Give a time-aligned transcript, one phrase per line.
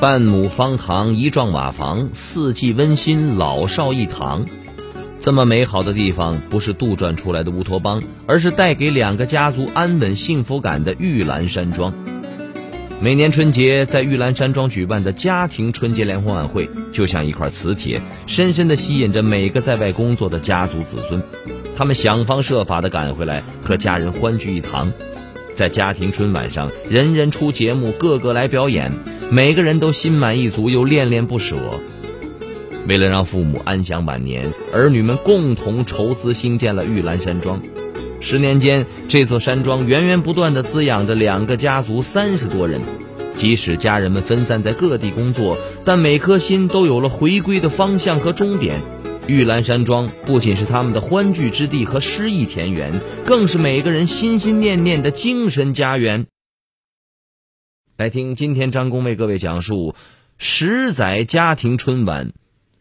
[0.00, 4.46] 半亩方塘一幢瓦房，四季温馨，老少一堂。
[5.20, 11.92] 这么美好的地方，不是杜撰出来的乌托邦，而是带给两个家族安稳幸福感的玉兰山庄。
[13.00, 21.20] 每年春节在玉兰山庄举办的家庭春节联欢晚会，就像一块磁铁，深深地吸引着每个在外工作的家族子孙。
[21.76, 24.92] 他们想方设法地赶回来，和家人欢聚一堂。
[25.56, 28.92] 在家庭春晚上，人人出节目，个个来表演，
[29.30, 31.56] 每个人都心满意足又恋恋不舍。
[32.86, 37.60] 为了让父母安享晚年，儿女们共同筹资兴建了玉兰山庄。
[38.20, 42.80] 十年间，这座山庄源源不断地滋养着两个家族三十多人。
[43.36, 48.80] 即使家人们分散在各地工作，但每颗心都有了回归的方向和终点。
[49.26, 56.26] 玉兰山庄不仅是他们的欢聚之地和诗意田园，更是每个人心心念念的精神家园。
[57.98, 59.96] 来听今天张工为各位讲述
[60.36, 62.32] 十载家庭春晚，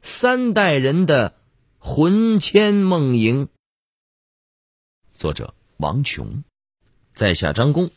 [0.04, 1.34] 三代人的
[1.80, 3.48] 魂牵梦萦。
[5.16, 6.44] 作者王琼，
[7.16, 7.90] 在下张工。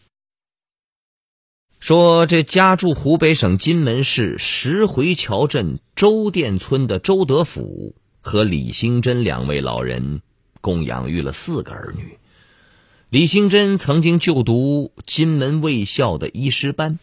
[1.79, 7.95] 说这家住湖北省荆门市石回桥镇周店村的周德甫。
[8.23, 10.23] 和李兴珍两位老人
[10.63, 12.17] 共养育了四个儿女。
[13.11, 16.99] 李兴珍曾经就读金门卫校的医师班，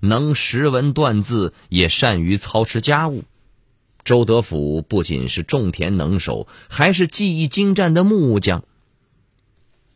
[0.00, 3.24] 能识文断字，也善于操持家务。
[4.02, 8.64] 周德甫不仅是种田能手，还是技艺精湛的木匠。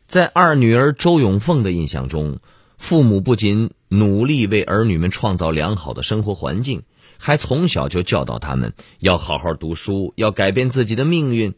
[0.06, 2.38] 在二女儿周永凤的印象中，
[2.76, 6.82] 父母不仅努力为儿女们创造良好的生活环境。
[7.16, 11.54] 还从小就教导他们要好好读书，要改变自己的命运。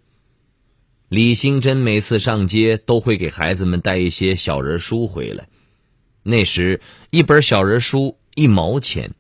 [1.09, 5.49] 李兴珍每次上街都会给孩子们带一些小人书回来，
[6.23, 6.81] 那时
[7.11, 9.15] 一本小人书一毛钱，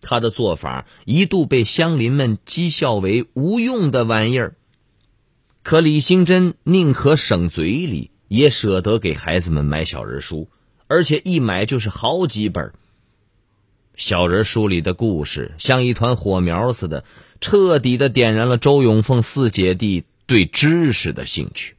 [0.00, 4.56] 他的做法一度被乡邻们讥笑为无用的玩意儿。
[5.62, 10.50] 可李兴珍宁可省嘴里，也舍得给孩子们买小人书，
[10.88, 12.72] 而且一买就是好几本。
[13.94, 17.04] 小人书里的故事像一团火苗似的，
[17.40, 21.76] 彻底的点燃了周永凤四姐弟对知识的兴趣。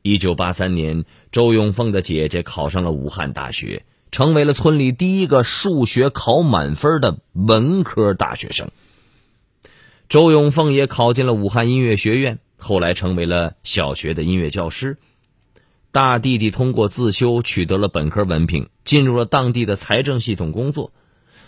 [0.00, 8.70] 一九八三年，周永凤的姐姐考上了武汉大学，成为了村里第一个数学考满分的文科大学生。
[10.10, 14.98] 周永凤也考进了武汉音乐学院，后来成为了小学的音乐教师。
[15.92, 20.92] 大弟弟通过自修取得了本科文凭，进入了当地的财政系统工作。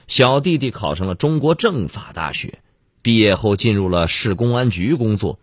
[0.06, 2.60] 小弟弟考上了中国政法大学，
[3.02, 5.38] 毕业后进入了市公安局工作。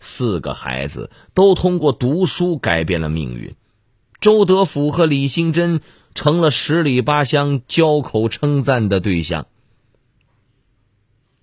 [0.00, 3.54] 四个孩子都通过读书改变了命运。
[4.24, 5.82] 周德甫和李兴珍
[6.14, 9.46] 成了十里八乡交口称赞的对象。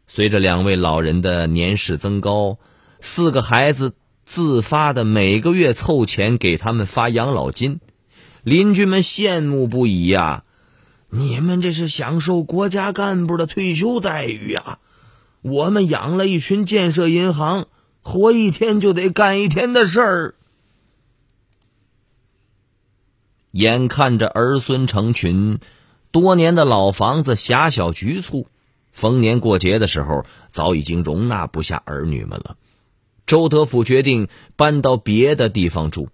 [0.07, 2.57] 随着两位老人的年事增高，
[2.99, 3.93] 四个孩子。
[4.23, 7.81] 自发的每个月凑钱给他们发养老金，
[8.43, 10.43] 邻居们羡慕不已呀！
[11.11, 14.79] 你们这是享受国家干部的退休待遇呀！
[15.43, 17.67] 我们养了一群建设银行，
[18.01, 20.35] 活一天就得干一天的事儿。
[23.51, 25.59] 眼看着儿孙成群，
[26.11, 28.47] 多年的老房子狭小局促，
[28.91, 32.57] 逢年过节的时候，早已经容纳不下儿女们了。
[33.25, 36.09] 周德甫决定搬到别的地方住。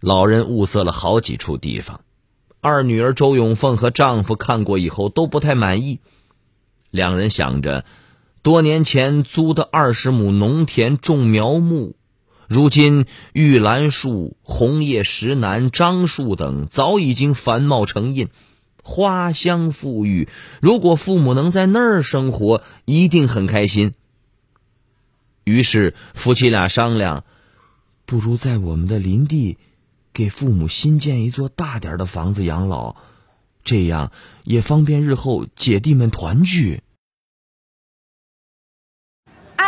[0.00, 2.00] 老人物色了好几处地方，
[2.60, 6.00] 二女儿周永凤和丈夫看过以后都不太满意。
[6.90, 7.84] 两人想着，
[8.42, 11.96] 多年前租的二十亩农田种苗木，
[12.50, 18.28] 如今玉兰树、红叶石楠、樟树等早已经繁茂成荫，
[18.82, 20.28] 花香馥郁。
[20.60, 23.94] 如果父母能在那儿生活，一定很开心。
[25.44, 27.22] 于是夫妻俩商量，
[28.04, 29.56] 不如在我们的林地，
[30.12, 32.96] 给父母新建一座大点的房子养老，
[33.62, 34.10] 这样
[34.42, 36.82] 也方便日后姐弟们团聚。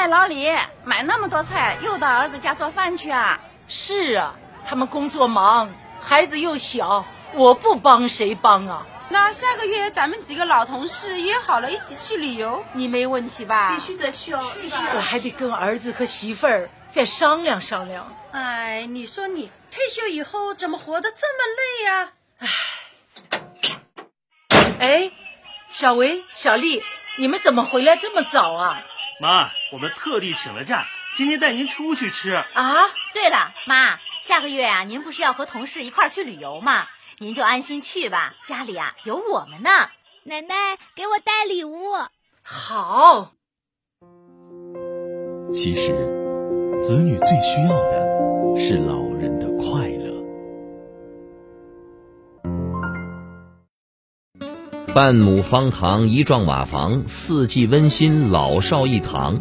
[0.03, 0.53] 哎，老李，
[0.83, 3.39] 买那么多菜，又到儿子家做饭去啊？
[3.69, 4.35] 是啊，
[4.67, 5.71] 他们工作忙，
[6.01, 7.05] 孩子又小，
[7.35, 8.85] 我不帮谁帮啊？
[9.11, 13.77] 那下个月咱们几个老同事约好了一起去旅游，你没问题吧？
[13.77, 18.13] 必须得去哦，去我还得跟儿子和媳妇儿再商量商量。
[18.33, 22.13] 哎，你说你退休以后怎么活得这么累呀、
[24.81, 25.13] 哎，
[25.71, 26.83] 小维、小丽，
[27.19, 28.83] 你们怎么回来这么早啊？
[29.21, 30.87] 妈，我们特地请了假，
[31.17, 32.33] 今天带您出去吃。
[32.33, 32.45] 啊，
[33.15, 36.89] 对了，妈，下个月啊，您不是要和同事一块儿去旅游吗？
[37.19, 39.71] 您就安心去吧，家里啊有我们呢。
[40.25, 40.55] 奶奶
[40.95, 41.95] 给我带礼物。
[42.43, 43.33] 好。
[45.53, 45.93] 其实，
[46.81, 49.12] 子女最需要的是老
[54.95, 59.39] 半亩方塘一幢瓦房，四季温馨，老少一堂。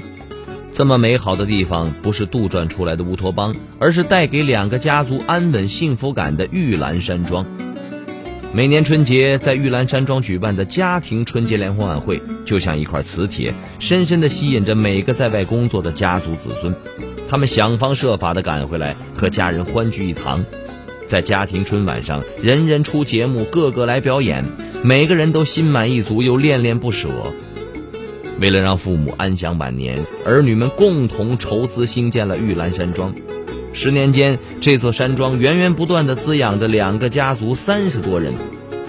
[0.74, 7.46] 这么美好的地方，不是杜撰出来的乌托邦，而是带给两个家族安稳幸福感的玉兰山庄。
[8.54, 16.74] 每年春节在玉兰山庄举办的家庭春节联欢晚会，就像一块磁铁，深深地吸引着每个在外工作的家族子孙。
[17.28, 20.46] 他们想方设法地赶回来，和家人欢聚一堂。
[21.10, 24.46] 在家庭春晚上，人人出节目，个个来表演，
[24.84, 27.10] 每个人都心满意足又恋恋不舍。
[28.40, 33.14] 为了让父母安享晚年，儿女们共同筹资兴建了玉兰山庄。
[33.74, 38.34] 十年间，这座山庄源源不断地滋养着两个家族三十多人。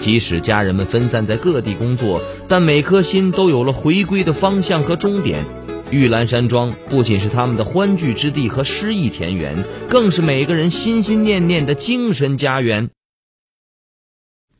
[0.01, 5.45] 即使家人们分散在各地工作，但每颗心都有了回归的方向和终点。
[5.91, 12.89] 玉兰山庄不仅是他们的欢聚之地和诗意田园，更是每个人心心念念的精神家园。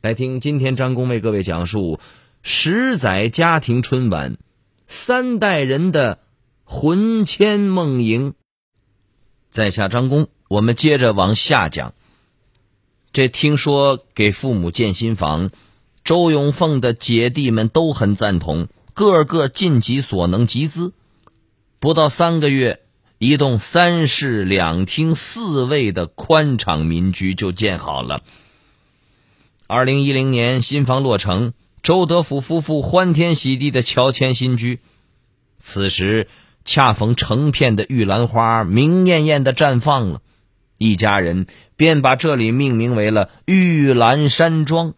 [0.03, 1.97] 来听今天张工为各位讲述
[2.41, 4.35] 十载家庭春晚，
[4.85, 6.19] 三代人的
[6.65, 8.33] 魂牵梦萦。
[9.49, 11.93] 在下张工，我们接着往下讲。
[13.13, 15.51] 这听说给父母建新房，
[16.03, 20.91] 周永凤的姐弟们都很赞同，个个尽己所能集资。
[21.79, 22.81] 不到三个月，
[23.19, 28.21] 一栋三室两厅四卫的宽敞民居就建好了。
[29.73, 34.77] 二零一零年，新房落成，周德福夫妇欢天喜地的乔迁新居。
[35.57, 36.27] 此时
[36.63, 40.21] 恰逢成片的玉兰花明艳艳的绽放了，
[40.77, 44.93] 一家人便把这里命名为了玉兰山庄。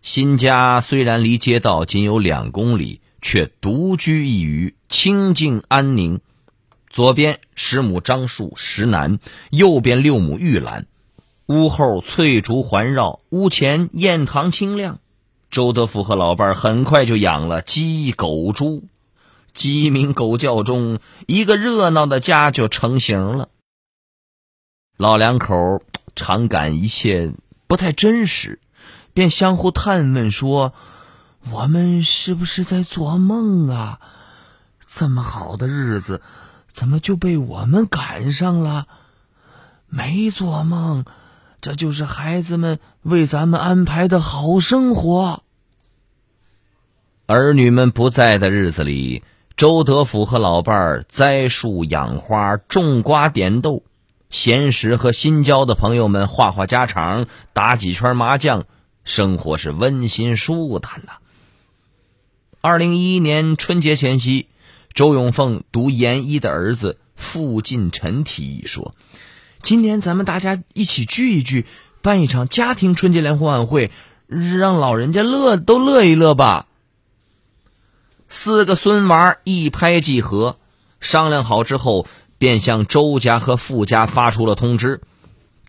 [0.00, 6.20] 新家虽然离街道仅有两公里，却独居一隅，清静安宁。
[6.88, 9.18] 左边十亩樟树石楠，
[9.50, 10.86] 右边六亩玉兰。
[11.46, 14.98] 屋后翠竹环绕，屋前燕塘清亮。
[15.48, 18.82] 周德福和老伴儿很快就养了鸡、狗、猪，
[19.52, 20.98] 鸡鸣狗叫中，
[21.28, 23.48] 一个热闹的家就成型了。
[24.96, 25.82] 老两口
[26.16, 27.32] 常感一切
[27.68, 28.58] 不太真实，
[29.14, 30.74] 便相互探问说
[31.52, 34.00] ：“我们是不是在做梦啊？
[34.84, 36.20] 这么好的日子，
[36.72, 38.88] 怎么就被我们赶上了？
[39.86, 41.04] 没做梦。”
[41.66, 45.42] 这就是孩子们为咱们安排的好生活。
[47.26, 49.24] 儿女们不在的日子里，
[49.56, 53.82] 周德福和老伴儿栽树、养花、种瓜、点豆；
[54.30, 58.66] 闲时和新交的朋友们话话家常，打几圈麻将，
[59.02, 61.14] 生活是温馨舒坦呐。
[62.60, 64.46] 二零一一年春节前夕，
[64.94, 68.94] 周永凤读研一的儿子傅进臣提议说。
[69.66, 71.66] 今年咱们大家一起聚一聚，
[72.00, 73.90] 办一场家庭春节联欢晚会，
[74.28, 76.68] 让老人家乐都乐一乐吧。
[78.28, 80.58] 四个孙娃一拍即合，
[81.00, 82.06] 商量好之后，
[82.38, 85.00] 便向周家和傅家发出了通知：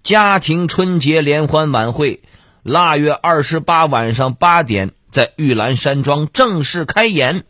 [0.04, 2.22] 家庭春节联欢晚会，
[2.62, 7.46] 腊月二十八晚上八点，在玉兰山庄正式开演。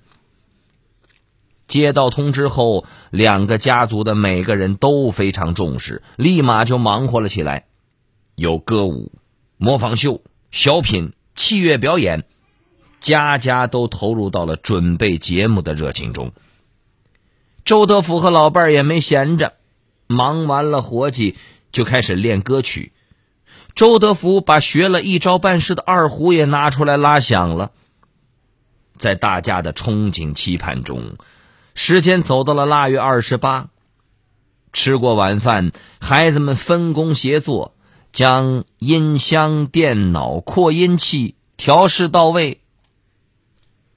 [1.67, 7.65] 接到通知后，两个家族的每个人都非常重视，立马就忙活了起来。
[8.35, 9.11] 有歌舞、
[9.57, 12.23] 模仿秀、小品、器乐表演，
[13.01, 16.31] 家家都投入到了准备节目的热情中。
[17.65, 19.55] 周德福和老伴儿也没闲着，
[20.07, 21.35] 忙完了活计
[21.73, 22.93] 就开始练歌曲。
[23.75, 27.71] 周德福把学了一招半式的二胡也拿出来拉响了。
[28.97, 31.17] 在大家的憧憬期盼中。
[31.79, 33.69] 时间走到了腊月二十八，
[34.73, 37.75] 吃过晚饭，孩子们分工协作，
[38.11, 42.61] 将音箱、电脑、扩音器调试到位。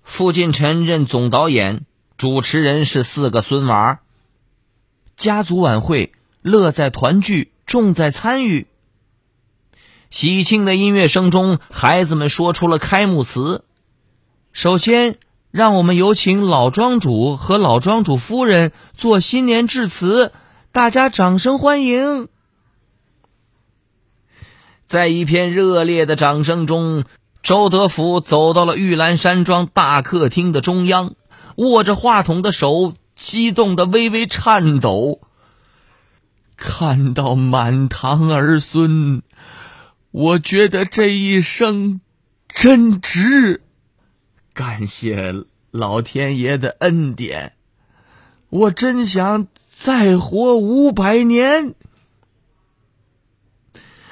[0.02, 1.86] 傅进臣任总导演，
[2.18, 4.00] 主持人是四个孙娃。
[5.16, 8.66] 家族晚会，乐在团聚，重在参与。
[10.10, 13.64] 喜庆的音乐声中，孩子们说出了开幕词。
[14.52, 15.16] 首先，
[15.50, 20.32] 让我们有请老庄主和老庄主夫人做新年致辞，
[20.70, 22.28] 大家掌声欢迎。
[24.84, 27.04] 在一片热烈的掌声中，
[27.42, 31.14] 周德福走到了玉兰山庄大客厅的中央，
[31.56, 35.20] 握着话筒的手激动的微微颤抖。
[36.56, 39.22] 看到满堂儿孙，
[40.12, 42.00] 我觉得这一生
[42.46, 43.62] 真值。
[44.60, 47.54] 感谢老天爷的恩典，
[48.50, 51.74] 我真想再活五百年。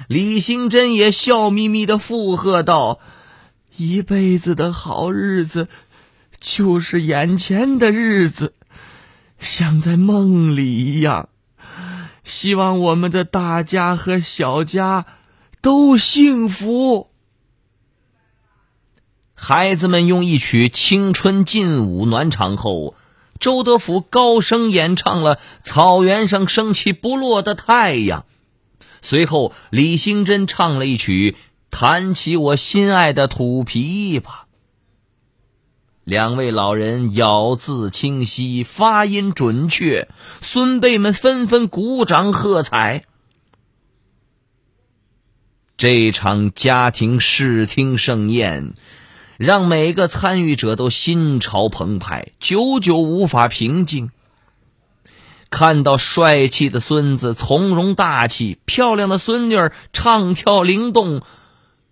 [0.06, 2.98] 李兴珍也笑眯眯的附和道
[3.76, 5.68] ：“一辈子的好日子，
[6.40, 8.54] 就是眼前的日子，
[9.38, 11.28] 像在梦里一样。
[12.24, 15.04] 希望我们的大家和小家
[15.60, 17.07] 都幸福。”
[19.40, 22.96] 孩子们用一曲《青春劲舞》暖场后，
[23.38, 28.26] 周德福高声演唱了《草原上升起不落的太阳》。
[29.00, 31.36] 随后，李兴珍唱了一曲
[31.70, 34.22] 《弹起我心爱的土琵琶》。
[36.02, 40.08] 两位老人咬字清晰，发音准确，
[40.40, 43.04] 孙辈们纷纷鼓掌喝彩。
[45.76, 48.74] 这场家庭视听盛宴。
[49.38, 54.10] 让每个参与者都心潮澎湃，久久无法平静。
[55.48, 59.56] 看到帅气的孙子从容大气，漂亮的孙女
[59.92, 61.22] 唱跳灵动，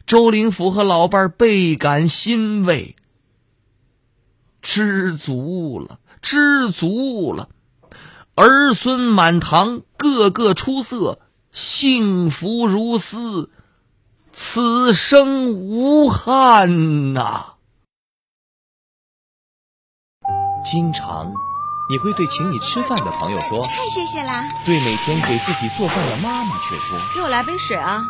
[0.08, 2.96] 周林甫和老伴倍感欣慰。
[4.60, 7.48] 知足了，知足了，
[8.34, 11.20] 儿孙满堂，个个出色，
[11.52, 13.50] 幸福如斯。
[14.38, 17.54] 此生无憾呐！
[20.62, 21.32] 经常，
[21.88, 28.02] 你会对请你吃饭的朋友说：“太谢谢啦。”对每天给自己做饭的妈妈却说：“给我来杯水啊。”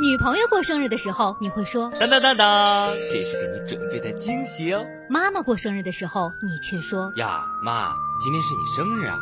[0.00, 9.18] 女朋友过生日的时候，你会说：“当当当当，这是给你准备的惊喜哦。”妈妈过生日的时候，你却说：“呀，妈，今天是你生日啊。”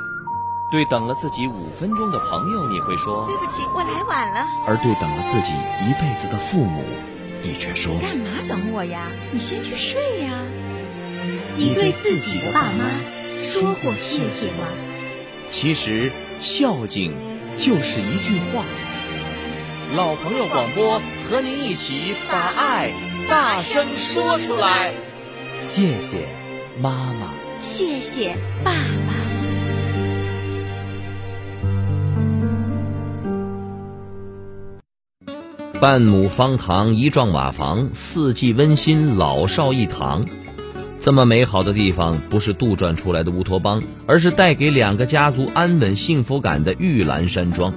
[0.70, 6.84] 对等了自己五分钟的朋友，你会说：“对不起，我来晚了。”而对等了自己一辈子的父母，
[7.42, 9.10] 你却说：“干嘛等我呀？
[9.32, 10.32] 你先去睡呀。”
[11.56, 12.84] 你对自己的爸妈
[13.42, 14.68] 说过谢谢吗？
[15.50, 17.16] 其实孝敬
[17.58, 18.62] 就是一句话。
[19.96, 22.92] 老朋友广播和您一起把爱
[23.26, 24.92] 大声说出来。
[25.62, 26.28] 谢谢
[26.78, 28.70] 妈妈，谢谢爸
[29.06, 29.07] 爸。
[35.80, 40.26] 半亩方塘，一幢瓦房，四季温馨，老少一堂。
[41.00, 47.72] 这么美好的地方，不是杜撰出来的乌托邦，而是带给两个家族安稳幸福感的玉兰山庄。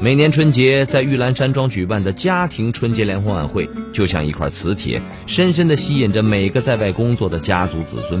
[0.00, 8.20] 每年春节，在玉兰山庄举办的家庭春节联欢晚会，就像一块磁铁，深深地吸引着每个在外工作的家族子孙。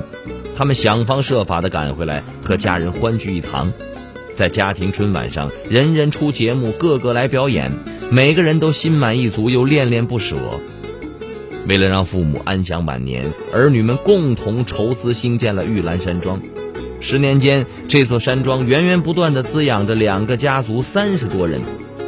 [0.56, 3.72] 他们想方设法地赶回来，和家人欢聚一堂。
[4.36, 7.72] 在家庭春晚上，人人出节目，个个来表演，
[8.10, 10.36] 每个人都心满意足又恋恋不舍。
[11.66, 16.40] 为了让父母安享晚年，儿女们共同筹资兴建了玉兰山庄。
[17.00, 21.60] 十年间，这座山庄源源不断地滋养着两个家族三十多人。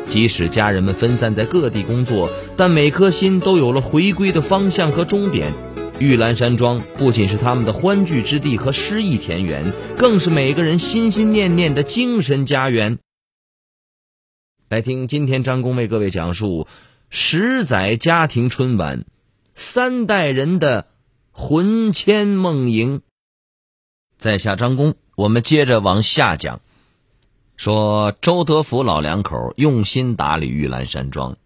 [0.08, 5.52] 即使家人们分散在各地工作，但每颗心都有了回归的方向和终点。
[5.98, 12.98] 玉兰山庄不仅是他们的欢聚之地和诗意田园，更是每个人心心念念的精神家园。
[14.70, 16.68] 来听今天张工为各位讲述
[17.08, 19.04] 十载家庭春晚，
[19.52, 20.86] 三代人的
[21.32, 23.02] 魂牵梦萦。
[24.16, 26.60] 在下张工，我们接着往下讲，
[27.56, 31.36] 说周德福老两口用心打理玉兰山庄。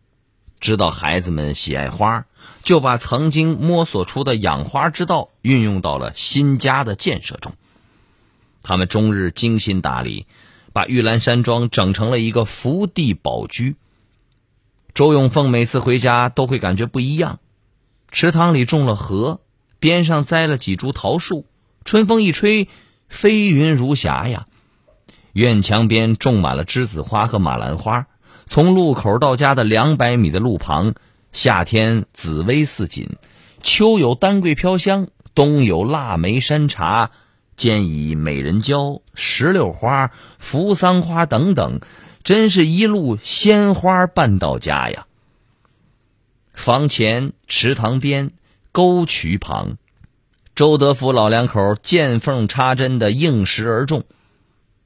[0.60, 2.26] 知道孩子们喜爱花，
[2.62, 7.54] 就把曾经摸索出的养花之道运用到了新家的建设中。
[8.62, 10.26] 他们终日精心打理，
[10.74, 13.76] 把玉兰山庄整成了一个福地宝居。
[14.92, 17.38] 周永凤每次回家都会感觉不一样。
[18.10, 19.40] 池塘里种了荷，
[19.78, 21.46] 边上栽了几株桃树，
[21.84, 22.68] 春风一吹，
[23.08, 24.46] 飞云如霞呀。
[25.32, 28.06] 院墙边种满了栀子花和马兰花。
[28.46, 30.94] 从路口到家的两百米的路旁，
[31.30, 33.16] 夏天紫薇似锦，
[33.62, 37.12] 秋有丹桂飘香，冬有腊梅山茶，
[37.56, 41.80] 兼以美人蕉、石榴花、扶桑花等等，
[42.22, 45.06] 真是一路鲜花伴到家呀。
[46.52, 48.30] 房前、池塘边、
[48.70, 49.76] 沟渠旁，
[50.54, 54.04] 周德福老两口见缝插针的应时而种，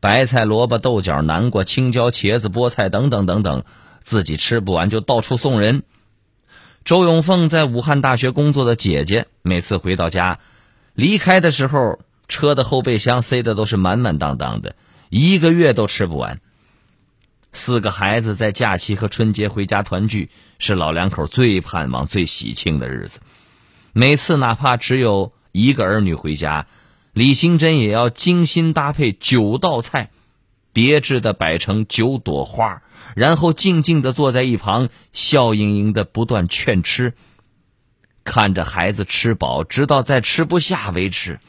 [0.01, 3.65] 白菜、萝卜、豆角、南瓜、青椒、茄子、菠菜等等等等，
[4.01, 5.83] 自己吃不完就到处送人。
[6.85, 10.39] 周永凤在武汉大学工作的姐姐，每次回到家，
[10.95, 11.99] 离开的时候，
[12.29, 14.77] 车的后备箱塞的都是满满当当的，
[15.09, 16.41] 一个月都吃不完。
[17.51, 23.21] 四个孩子在假期和春节回家团聚，是老两口最盼望、最喜庆的日子。
[23.95, 26.67] 每次哪怕只有一个儿女回家，
[27.15, 30.11] 李兴珍也要精心搭配九道菜，
[30.75, 32.83] 别致的摆成九朵花，
[33.17, 37.15] 然后静静的坐在一旁，笑盈盈的不断劝吃，
[38.23, 41.41] 看着孩子吃饱，直到再吃不下为止。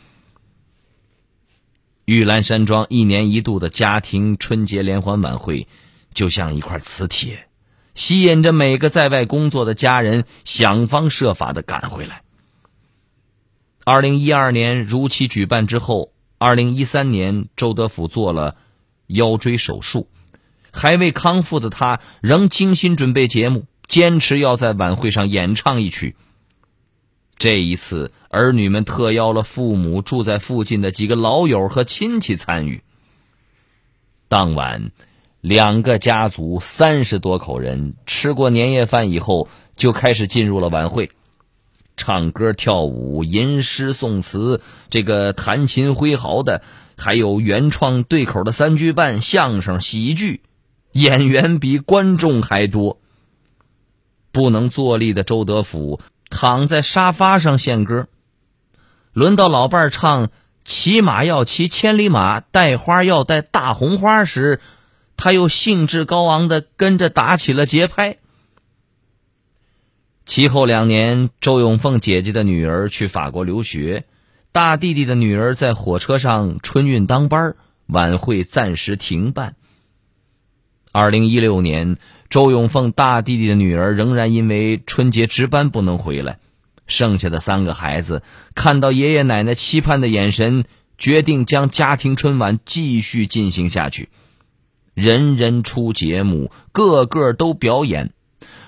[2.09, 5.67] 玉兰山庄一年一度的家庭春节联欢晚会。
[6.11, 7.47] 就像一块磁铁，
[7.93, 12.23] 吸引着每个在外工作的家人想方设法的赶回来。
[13.83, 18.55] 二零一二年如期举办之后，二零一三年周德福做了
[19.05, 20.09] 腰椎手术，
[20.71, 26.15] 还未康复的他仍精心准备节目，坚持要在晚会上演唱一曲。
[27.37, 32.81] 这一次，儿女们特邀了父母、住在附近的几个老友和亲戚参与。
[34.27, 34.91] 当晚。
[35.41, 41.11] 两个家族三十多口人吃过年夜饭以后，就开始进入了晚会，
[41.95, 44.59] 唱歌跳舞、吟诗诵词，
[44.89, 46.61] 这个弹琴挥毫的，
[46.97, 50.41] 还有原创对口的三句半、相声、喜剧，
[50.91, 52.99] 演员比观众还多。
[54.33, 58.09] 不能坐立的周德福躺在沙发上献歌，
[59.13, 60.29] 轮到老伴儿唱
[60.63, 64.59] “骑马要骑千里马，带花要带大红花”时。
[65.21, 68.19] 他又兴致高昂的跟着打起了节拍。
[70.25, 74.05] 其后两年，周永凤姐姐的女儿去法国留学，
[74.53, 77.55] 大弟弟的女儿在火车上春运当班，
[77.87, 79.55] 晚会暂时停办。
[80.93, 81.97] 二零一六年，
[82.29, 86.39] 周永凤大弟弟的女儿仍然因为春节值班不能回来，
[86.89, 88.21] 剩下的三个孩子
[88.55, 90.65] 看到爷爷奶奶期盼的眼神，
[90.97, 94.09] 决定将家庭春晚继续进行下去。
[94.93, 98.11] 人人出节目，个个都表演，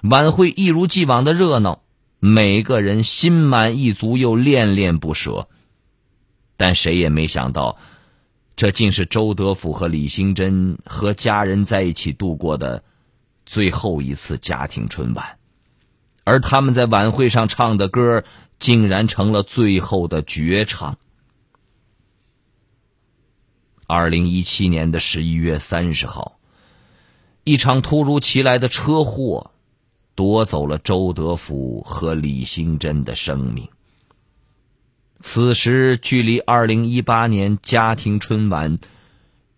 [0.03, 1.81] 晚会一如既往的热闹，
[2.19, 5.49] 每个人心满意足又恋恋不舍。
[6.55, 7.77] 但谁也没想到，
[8.55, 12.83] 这竟是周德福和李兴珍和家人在一起度过的
[13.45, 15.37] 最后一次家庭春晚，
[16.31, 18.23] 而他们在晚会上唱的歌，
[18.57, 20.97] 竟然成了最后的绝唱。
[23.85, 26.39] 二零一七年的十一月三十号，
[27.43, 29.51] 一场突如其来的车祸
[30.15, 33.67] 夺走了周德福和李兴珍的生命。
[35.19, 38.79] 此时，距离二零一八年家庭春晚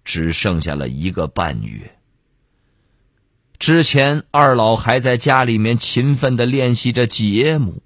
[0.03, 1.95] 只剩下了一个半月。
[3.63, 7.82] 之前，二老还在家里面勤奋的练习着节目，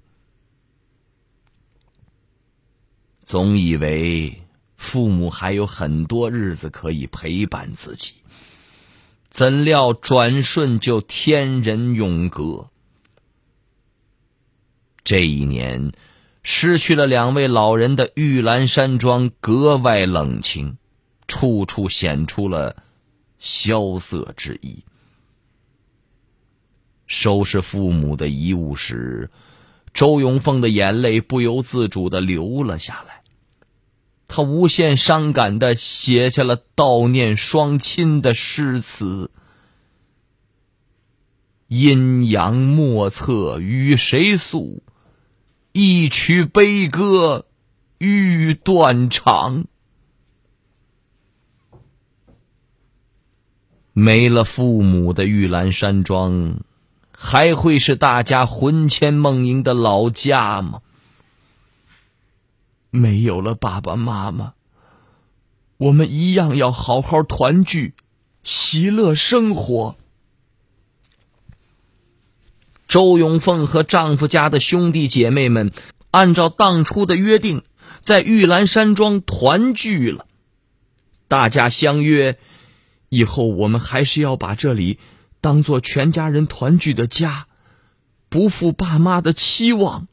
[3.22, 4.42] 总以为。
[4.76, 8.14] 父母还有很多日子可以陪伴自己，
[9.30, 12.70] 怎料转瞬就天人永隔。
[15.04, 15.92] 这一年，
[16.42, 20.76] 失去了两位老人的玉兰山庄格外冷清，
[21.28, 22.82] 处处显出了
[23.38, 24.82] 萧瑟之意。
[27.08, 29.32] 收拾父母的遗物时，
[29.92, 33.22] 周永凤的眼泪不由自主的流了下来。
[34.28, 39.30] 他无限伤感的写下了悼念双亲的诗词
[41.66, 44.82] ：“阴阳莫测与谁诉，
[45.72, 47.46] 一曲悲歌
[47.96, 49.64] 欲断肠。”
[53.94, 56.60] 没了父母的玉兰山庄，
[57.20, 60.82] 还会是大家魂牵梦萦的老家吗？
[62.90, 64.52] 没有了爸爸妈妈，
[65.78, 67.94] 我们一样要好好团聚，
[68.44, 69.96] 喜乐生活。
[72.86, 75.72] 周永凤和丈夫家的兄弟姐妹们，
[76.12, 77.64] 按照当初的约定，
[77.98, 80.24] 在玉兰山庄团聚了。
[81.26, 82.38] 大家相约，
[83.08, 85.00] 以后我们还是要把这里
[85.40, 87.46] 当做全家人团聚的家，
[88.28, 90.08] 不负爸妈的期望。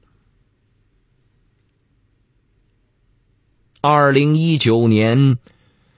[3.81, 5.37] 二零一九年，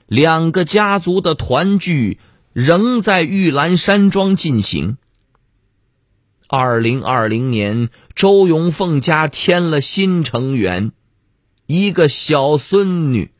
[0.07, 2.19] 两个家族的团聚
[2.53, 4.97] 仍在玉兰山庄进行。
[6.49, 10.91] 二零二零年，周永凤家添了新成员，
[11.65, 13.31] 一个小孙女。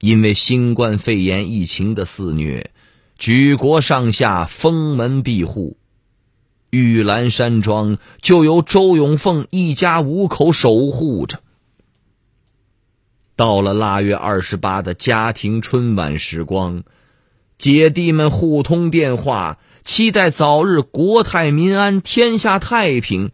[0.00, 2.72] 因为新冠肺炎疫情的肆虐，
[3.20, 5.76] 举国上下封门闭户，
[6.70, 11.40] 玉兰山庄就由周永凤一家五口守护着。
[13.36, 16.82] 到了腊月二十八的家庭春晚时光，
[17.58, 23.32] 姐弟们互通电话，期待早日国泰民安、天下太平。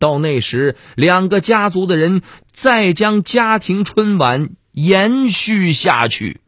[0.00, 4.50] 到那时，两个家族的人再将家庭春晚。
[4.72, 6.40] 延续下去。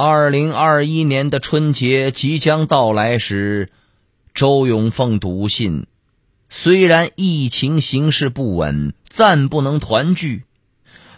[0.00, 3.72] 二零二一年的春节即将到来时，
[4.32, 5.88] 周永凤笃信，
[6.48, 10.44] 虽然疫情形势不稳，暂不能团聚，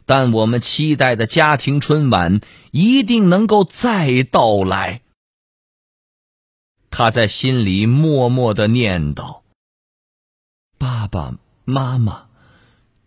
[0.07, 2.41] 但我们期待的家庭春晚
[2.71, 5.03] 一定能够再到来。
[6.89, 9.43] 他在心里默默的念叨
[10.79, 12.29] ：“爸爸妈妈，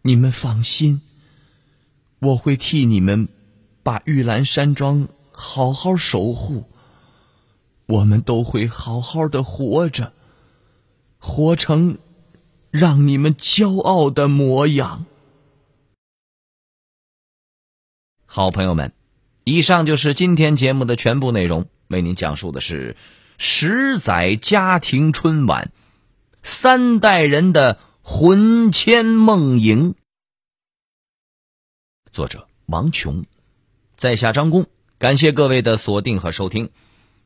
[0.03, 1.01] 你们放心。”
[2.21, 3.27] 我会替你们
[3.81, 6.69] 把玉兰山庄好好守护。
[7.85, 10.13] 我们都会好好的活着，
[11.19, 11.97] 活成
[12.71, 15.05] 让你们骄傲的模样。
[18.25, 18.93] 好朋友们，
[19.43, 21.67] 以上就是今天节目的全部内容。
[21.89, 22.95] 为您讲述的是
[23.37, 25.71] 十载家庭春晚，
[26.41, 29.93] 三代人的魂牵梦萦。
[32.11, 33.25] 作者王琼，
[33.95, 34.65] 在下张工，
[35.03, 36.69] 感谢各位的锁定和收听。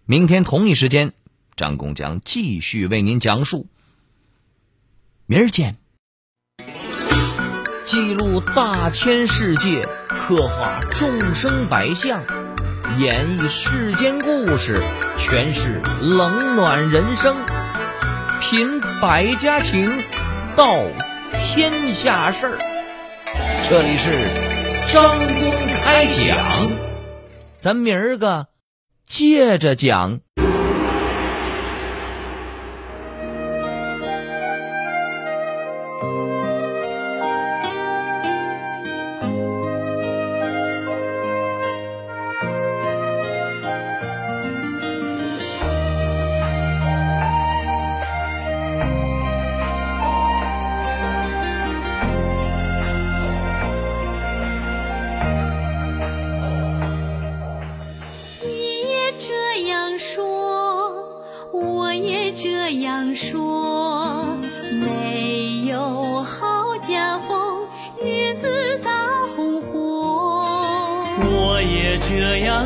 [0.04, 1.14] 明天同一时间，
[1.56, 3.68] 张工将继续为您讲述。
[5.28, 5.78] 明儿见。
[7.86, 12.24] 记录大千世界，刻画众生百相，
[12.98, 14.82] 演绎世间故事，
[15.20, 17.38] 诠释冷暖人生，
[18.42, 19.88] 品百家情，
[20.56, 20.82] 道
[21.38, 22.58] 天下事儿。
[23.70, 24.58] 这里是。
[24.90, 25.52] 张公
[25.84, 26.72] 开讲，
[27.60, 28.48] 咱明儿个
[29.06, 30.22] 接着讲。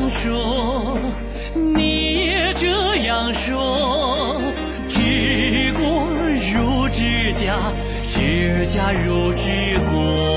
[0.10, 0.97] 说，
[1.54, 4.41] 你也这样说，
[4.88, 6.08] 治国
[6.54, 7.58] 如治家，
[8.13, 10.31] 治家如治国。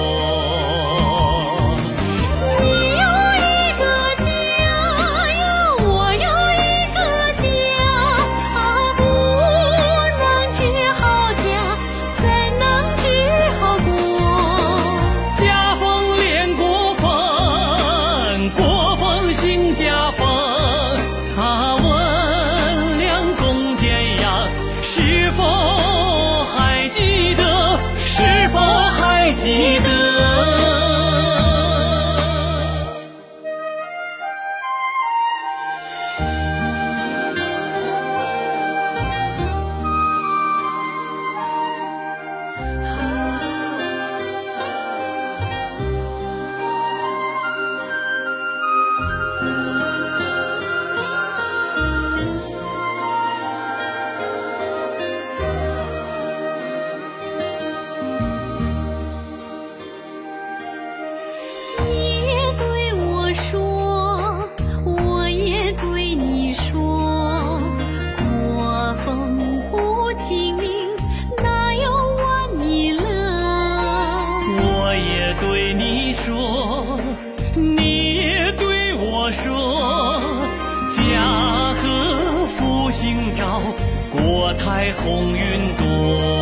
[84.92, 86.34] 红云朵